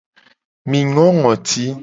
Mi 0.69 0.79
ngo 0.87 1.03
ngoti. 1.17 1.63